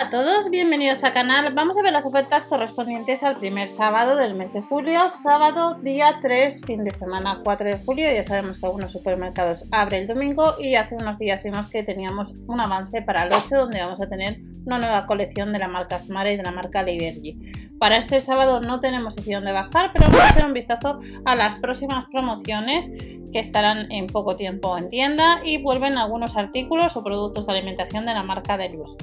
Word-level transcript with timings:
a 0.00 0.10
todos, 0.10 0.48
bienvenidos 0.48 1.02
al 1.02 1.12
canal. 1.12 1.52
Vamos 1.54 1.76
a 1.76 1.82
ver 1.82 1.92
las 1.92 2.06
ofertas 2.06 2.46
correspondientes 2.46 3.24
al 3.24 3.36
primer 3.36 3.66
sábado 3.66 4.14
del 4.14 4.34
mes 4.34 4.52
de 4.52 4.62
julio, 4.62 5.10
sábado 5.10 5.74
día 5.82 6.20
3, 6.22 6.60
fin 6.64 6.84
de 6.84 6.92
semana 6.92 7.40
4 7.42 7.68
de 7.68 7.78
julio. 7.78 8.06
Ya 8.12 8.22
sabemos 8.22 8.60
que 8.60 8.66
algunos 8.66 8.92
supermercados 8.92 9.64
abren 9.72 10.02
el 10.02 10.06
domingo 10.06 10.54
y 10.60 10.76
hace 10.76 10.94
unos 10.94 11.18
días 11.18 11.42
vimos 11.42 11.68
que 11.68 11.82
teníamos 11.82 12.32
un 12.46 12.60
avance 12.60 13.02
para 13.02 13.24
el 13.24 13.32
8 13.32 13.56
donde 13.56 13.80
vamos 13.80 14.00
a 14.00 14.08
tener 14.08 14.38
una 14.66 14.78
nueva 14.78 15.04
colección 15.06 15.52
de 15.52 15.58
la 15.58 15.66
marca 15.66 15.98
Smart 15.98 16.28
y 16.28 16.36
de 16.36 16.44
la 16.44 16.52
marca 16.52 16.84
Liberty. 16.84 17.36
Para 17.80 17.96
este 17.96 18.20
sábado 18.20 18.60
no 18.60 18.78
tenemos 18.78 19.18
opción 19.18 19.44
de 19.44 19.50
bajar, 19.50 19.90
pero 19.92 20.06
vamos 20.06 20.20
a 20.20 20.28
hacer 20.28 20.44
un 20.44 20.52
vistazo 20.52 21.00
a 21.24 21.34
las 21.34 21.56
próximas 21.56 22.06
promociones 22.06 22.88
que 23.32 23.40
estarán 23.40 23.90
en 23.90 24.06
poco 24.06 24.36
tiempo 24.36 24.78
en 24.78 24.88
tienda 24.90 25.40
y 25.44 25.60
vuelven 25.60 25.98
algunos 25.98 26.36
artículos 26.36 26.96
o 26.96 27.02
productos 27.02 27.46
de 27.46 27.52
alimentación 27.54 28.06
de 28.06 28.14
la 28.14 28.22
marca 28.22 28.56
Deluz. 28.56 28.96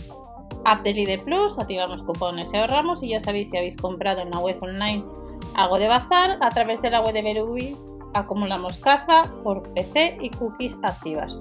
App 0.65 0.81
de 0.81 1.21
Plus, 1.23 1.57
activamos 1.59 2.01
cupones 2.01 2.51
y 2.51 2.57
ahorramos 2.57 3.03
y 3.03 3.09
ya 3.09 3.19
sabéis 3.19 3.49
si 3.51 3.57
habéis 3.57 3.77
comprado 3.77 4.21
en 4.21 4.31
la 4.31 4.39
web 4.39 4.57
online 4.61 5.05
algo 5.55 5.77
de 5.77 5.87
bazar, 5.87 6.37
a 6.41 6.49
través 6.49 6.81
de 6.81 6.89
la 6.89 7.01
web 7.01 7.13
de 7.13 7.21
Berubi 7.21 7.77
acumulamos 8.13 8.77
casva 8.77 9.23
por 9.43 9.63
PC 9.73 10.17
y 10.21 10.29
cookies 10.31 10.77
activas. 10.83 11.39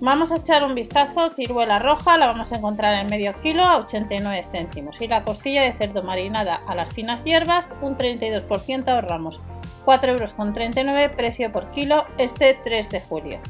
Vamos 0.00 0.32
a 0.32 0.36
echar 0.36 0.64
un 0.64 0.74
vistazo, 0.74 1.30
ciruela 1.30 1.78
roja 1.78 2.16
la 2.16 2.26
vamos 2.26 2.52
a 2.52 2.56
encontrar 2.56 2.94
en 2.94 3.06
medio 3.06 3.34
kilo 3.34 3.62
a 3.62 3.76
89 3.78 4.42
céntimos 4.44 5.00
y 5.00 5.08
la 5.08 5.24
costilla 5.24 5.62
de 5.62 5.74
cerdo 5.74 6.02
marinada 6.02 6.62
a 6.66 6.74
las 6.74 6.92
finas 6.92 7.24
hierbas 7.24 7.76
un 7.82 7.98
32% 7.98 8.88
ahorramos, 8.88 9.40
4,39 9.84 10.88
euros 10.88 11.16
precio 11.16 11.52
por 11.52 11.70
kilo 11.70 12.06
este 12.16 12.54
3 12.54 12.88
de 12.90 13.00
julio. 13.02 13.40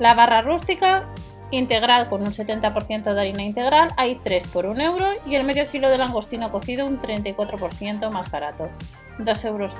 La 0.00 0.14
barra 0.14 0.42
rústica 0.42 1.08
integral 1.50 2.08
con 2.08 2.22
un 2.22 2.32
70% 2.32 3.14
de 3.14 3.20
harina 3.20 3.42
integral 3.42 3.88
hay 3.96 4.16
3 4.16 4.46
por 4.48 4.66
1 4.66 4.82
euro 4.82 5.06
y 5.26 5.34
el 5.34 5.44
medio 5.44 5.68
kilo 5.70 5.88
de 5.88 5.98
langostino 5.98 6.50
cocido 6.50 6.86
un 6.86 7.00
34% 7.00 8.10
más 8.10 8.30
barato, 8.30 8.68
2,99 9.18 9.46
euros. 9.46 9.76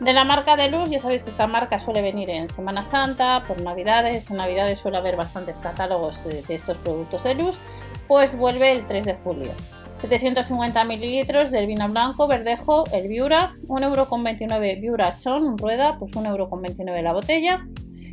De 0.00 0.12
la 0.12 0.24
marca 0.24 0.56
de 0.56 0.68
luz, 0.68 0.90
ya 0.90 1.00
sabéis 1.00 1.22
que 1.22 1.30
esta 1.30 1.46
marca 1.46 1.78
suele 1.78 2.02
venir 2.02 2.28
en 2.28 2.48
Semana 2.48 2.84
Santa, 2.84 3.44
por 3.48 3.62
Navidades, 3.62 4.30
en 4.30 4.36
Navidades 4.36 4.78
suele 4.78 4.98
haber 4.98 5.16
bastantes 5.16 5.56
catálogos 5.56 6.24
de 6.24 6.54
estos 6.54 6.76
productos 6.78 7.24
de 7.24 7.34
luz, 7.34 7.58
pues 8.06 8.36
vuelve 8.36 8.72
el 8.72 8.86
3 8.86 9.06
de 9.06 9.14
julio. 9.14 9.52
750 9.96 10.84
mililitros 10.84 11.50
del 11.50 11.66
vino 11.66 11.88
blanco 11.88 12.28
verdejo, 12.28 12.84
el 12.92 13.08
Viura, 13.08 13.54
1,29€ 13.68 14.80
Viura 14.80 15.16
Chon, 15.16 15.56
rueda, 15.56 15.98
pues 15.98 16.12
1,29€ 16.12 17.02
la 17.02 17.12
botella, 17.14 17.66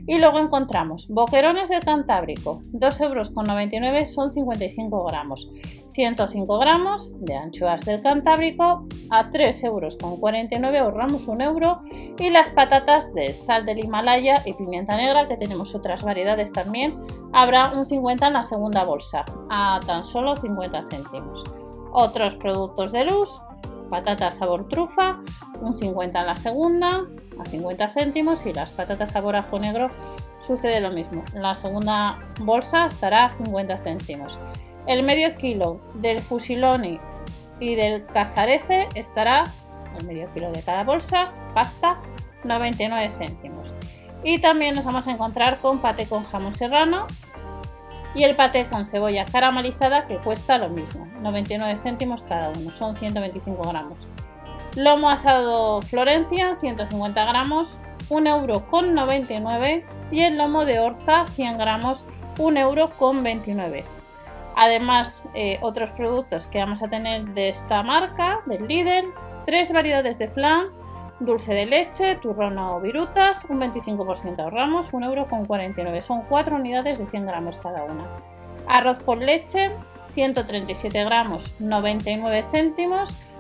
y 0.05 0.17
luego 0.17 0.39
encontramos 0.39 1.07
boquerones 1.07 1.69
del 1.69 1.81
Cantábrico, 1.81 2.61
2,99 2.73 3.83
euros 3.83 4.11
son 4.11 4.31
55 4.31 5.05
gramos, 5.05 5.49
105 5.87 6.59
gramos 6.59 7.15
de 7.19 7.35
anchoas 7.35 7.85
del 7.85 8.01
Cantábrico 8.01 8.87
a 9.09 9.29
3,49 9.29 9.65
euros 9.65 9.97
ahorramos 10.79 11.27
1 11.27 11.43
euro 11.43 11.81
y 12.19 12.29
las 12.29 12.49
patatas 12.49 13.13
de 13.13 13.33
sal 13.33 13.65
del 13.65 13.83
Himalaya 13.83 14.41
y 14.45 14.53
pimienta 14.53 14.97
negra 14.97 15.27
que 15.27 15.37
tenemos 15.37 15.75
otras 15.75 16.03
variedades 16.03 16.51
también 16.51 16.99
habrá 17.31 17.71
un 17.71 17.85
50 17.85 18.27
en 18.27 18.33
la 18.33 18.43
segunda 18.43 18.83
bolsa 18.83 19.23
a 19.49 19.79
tan 19.85 20.05
solo 20.05 20.35
50 20.35 20.83
céntimos. 20.89 21.43
Otros 21.91 22.35
productos 22.35 22.91
de 22.91 23.05
luz, 23.05 23.39
patatas 23.89 24.37
sabor 24.37 24.67
trufa, 24.67 25.21
un 25.61 25.75
50 25.75 26.19
en 26.19 26.25
la 26.25 26.35
segunda, 26.35 27.05
a 27.39 27.45
50 27.45 27.87
céntimos 27.87 28.45
y 28.45 28.53
las 28.53 28.71
patatas 28.71 29.11
sabor 29.11 29.35
ajo 29.35 29.59
negro 29.59 29.89
sucede 30.39 30.81
lo 30.81 30.91
mismo. 30.91 31.23
La 31.33 31.55
segunda 31.55 32.19
bolsa 32.41 32.85
estará 32.85 33.25
a 33.25 33.35
50 33.35 33.77
céntimos. 33.77 34.39
El 34.87 35.03
medio 35.03 35.33
kilo 35.35 35.81
del 35.95 36.19
fusiloni 36.19 36.99
y 37.59 37.75
del 37.75 38.05
casarece 38.05 38.87
estará, 38.95 39.43
el 39.99 40.05
medio 40.05 40.31
kilo 40.33 40.51
de 40.51 40.61
cada 40.61 40.83
bolsa, 40.83 41.31
pasta, 41.53 41.99
99 42.43 43.11
céntimos. 43.17 43.73
Y 44.23 44.39
también 44.39 44.75
nos 44.75 44.85
vamos 44.85 45.07
a 45.07 45.11
encontrar 45.11 45.59
con 45.59 45.79
pate 45.79 46.05
con 46.07 46.23
jamón 46.23 46.53
serrano 46.53 47.07
y 48.15 48.23
el 48.23 48.35
paté 48.35 48.67
con 48.67 48.87
cebolla 48.87 49.25
caramelizada 49.25 50.07
que 50.07 50.17
cuesta 50.17 50.57
lo 50.57 50.69
mismo, 50.69 51.07
99 51.21 51.79
céntimos 51.81 52.21
cada 52.21 52.49
uno, 52.49 52.71
son 52.71 52.95
125 52.95 53.61
gramos. 53.67 54.07
Lomo 54.75 55.09
asado 55.09 55.81
Florencia, 55.83 56.55
150 56.55 57.25
gramos, 57.25 57.79
1 58.09 58.29
euro 58.29 58.65
con 58.65 58.95
99 58.95 59.85
y 60.11 60.21
el 60.21 60.37
lomo 60.37 60.65
de 60.65 60.79
Orza, 60.79 61.27
100 61.27 61.57
gramos, 61.59 62.03
1 62.39 62.59
euro 62.59 62.89
con 62.97 63.21
29. 63.21 63.83
Además, 64.55 65.29
eh, 65.35 65.59
otros 65.61 65.91
productos 65.91 66.47
que 66.47 66.59
vamos 66.59 66.81
a 66.81 66.87
tener 66.87 67.23
de 67.35 67.49
esta 67.49 67.83
marca, 67.83 68.41
del 68.45 68.67
líder, 68.67 69.05
tres 69.45 69.71
variedades 69.71 70.17
de 70.17 70.27
flan, 70.27 70.67
dulce 71.19 71.53
de 71.53 71.65
leche, 71.67 72.15
turrón 72.15 72.57
o 72.57 72.79
virutas, 72.79 73.45
un 73.49 73.59
25% 73.59 74.39
ahorramos, 74.39 74.91
1,49€. 74.91 76.01
Son 76.01 76.23
4 76.23 76.55
unidades 76.55 76.97
de 76.97 77.07
100 77.07 77.25
gramos 77.27 77.57
cada 77.57 77.83
una. 77.83 78.05
Arroz 78.67 78.99
con 78.99 79.19
leche, 79.25 79.69
137 80.13 81.03
gramos, 81.03 81.53
99 81.59 82.43
céntimos. 82.43 83.32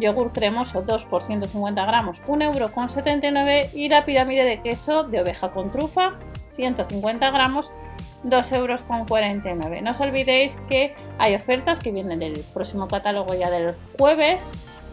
Yogur 0.00 0.32
cremoso 0.32 0.82
2 0.82 1.04
por 1.04 1.22
150 1.22 1.84
gramos, 1.84 2.22
1,79€ 2.22 3.74
y 3.74 3.88
la 3.88 4.04
pirámide 4.04 4.44
de 4.44 4.60
queso 4.60 5.04
de 5.04 5.20
oveja 5.20 5.50
con 5.50 5.70
trufa, 5.70 6.18
150 6.50 7.30
gramos, 7.30 7.70
2,49€. 8.24 9.82
No 9.82 9.90
os 9.90 10.00
olvidéis 10.00 10.56
que 10.68 10.94
hay 11.18 11.34
ofertas 11.34 11.80
que 11.80 11.92
vienen 11.92 12.18
del 12.18 12.44
próximo 12.52 12.88
catálogo 12.88 13.34
ya 13.34 13.50
del 13.50 13.74
jueves 13.98 14.44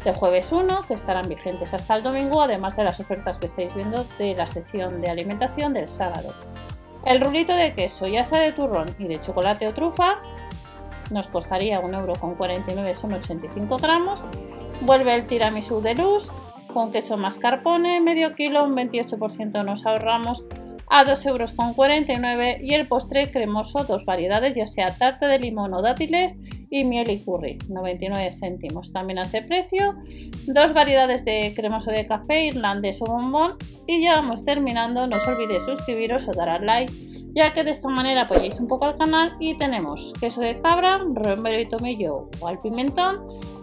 de 0.04 0.14
jueves 0.14 0.52
1, 0.52 0.86
que 0.88 0.94
estarán 0.94 1.28
vigentes 1.28 1.74
hasta 1.74 1.96
el 1.96 2.04
domingo, 2.04 2.42
además 2.42 2.78
de 2.78 2.84
las 2.84 3.00
ofertas 3.00 3.40
que 3.40 3.48
estáis 3.48 3.74
viendo 3.74 4.06
de 4.18 4.36
la 4.36 4.48
sección 4.48 5.02
de 5.02 5.10
alimentación 5.10 5.74
del 5.74 5.88
sábado. 5.88 6.34
El 7.04 7.20
rulito 7.20 7.54
de 7.54 7.74
queso, 7.74 8.08
ya 8.08 8.24
sea 8.24 8.40
de 8.40 8.52
turrón 8.52 8.88
y 9.00 9.08
de 9.08 9.20
chocolate 9.20 9.68
o 9.68 9.74
trufa, 9.74 10.20
nos 11.12 11.28
costaría 11.28 11.82
1,49€, 11.82 12.94
son 12.94 13.14
85 13.14 13.78
gramos. 13.78 14.24
Vuelve 14.82 15.16
el 15.16 15.28
tiramisú 15.28 15.82
de 15.82 15.96
luz, 15.96 16.32
con 16.74 16.92
queso 16.92 17.18
mascarpone, 17.18 18.00
medio 18.00 18.36
kilo, 18.36 18.64
un 18.64 18.76
28% 18.76 19.66
nos 19.66 19.86
ahorramos 19.86 20.44
a 20.90 21.04
2,49 21.04 21.26
euros 21.28 22.62
y 22.62 22.74
el 22.74 22.88
postre 22.88 23.30
cremoso, 23.32 23.84
dos 23.84 24.06
variedades, 24.06 24.56
ya 24.56 24.68
sea 24.68 24.88
tarta 24.98 25.28
de 25.28 25.40
limón 25.40 25.74
o 25.74 25.82
dátiles 25.82 26.38
y 26.70 26.86
miel 26.86 27.10
y 27.10 27.20
curry, 27.20 27.58
99 27.68 28.36
céntimos. 28.40 28.92
También 28.94 29.20
a 29.20 29.24
ese 29.24 29.42
precio, 29.42 29.96
dos 30.48 30.74
variedades 30.74 31.26
de 31.26 31.54
cremoso 31.56 31.92
de 31.92 32.08
café, 32.08 32.46
irlandés 32.46 33.02
o 33.02 33.06
bombón. 33.06 33.56
Y 33.86 34.02
ya 34.02 34.14
vamos 34.14 34.46
terminando, 34.46 35.08
no 35.08 35.18
os 35.18 35.28
olvidéis 35.28 35.64
suscribiros 35.64 36.28
o 36.28 36.34
dar 36.34 36.50
al 36.50 36.66
like 36.66 36.94
ya 37.34 37.54
que 37.54 37.64
de 37.64 37.70
esta 37.70 37.88
manera 37.88 38.24
apoyáis 38.24 38.60
un 38.60 38.68
poco 38.68 38.86
al 38.86 38.98
canal. 38.98 39.32
Y 39.40 39.56
tenemos 39.58 40.12
queso 40.20 40.42
de 40.42 40.60
cabra, 40.60 40.98
romero 40.98 41.60
y 41.60 41.70
tomillo 41.70 42.30
o 42.40 42.48
al 42.48 42.58
pimentón 42.58 43.20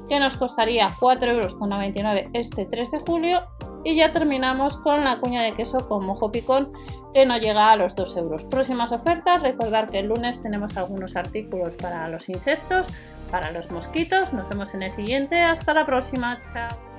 que 0.09 0.21
nos 0.21 0.37
costaría 0.37 0.89
4,99 0.89 1.29
euros 1.29 2.31
este 2.33 2.67
3 2.67 2.91
de 2.91 2.99
julio 3.01 3.43
y 3.85 3.97
ya 3.97 4.13
terminamos 4.13 4.79
con 4.79 5.05
la 5.05 5.21
cuña 5.21 5.43
de 5.43 5.53
queso 5.53 5.87
con 5.87 6.05
mojo 6.05 6.33
picón 6.33 6.73
que 7.13 7.27
no 7.27 7.39
llega 7.39 7.71
a 7.71 7.77
los 7.77 7.95
2 7.95 8.17
euros. 8.17 8.45
Próximas 8.45 8.91
ofertas, 8.93 9.43
recordar 9.43 9.91
que 9.91 10.01
el 10.01 10.07
lunes 10.07 10.41
tenemos 10.41 10.77
algunos 10.77 11.15
artículos 11.17 11.77
para 11.77 12.09
los 12.09 12.29
insectos, 12.29 12.87
para 13.31 13.53
los 13.53 13.71
mosquitos. 13.71 14.33
Nos 14.33 14.49
vemos 14.49 14.75
en 14.75 14.83
el 14.83 14.91
siguiente. 14.91 15.41
Hasta 15.41 15.75
la 15.75 15.87
próxima. 15.87 16.41
Chao. 16.53 16.94